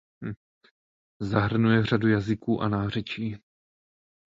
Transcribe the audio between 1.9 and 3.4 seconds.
jazyků a nářečí.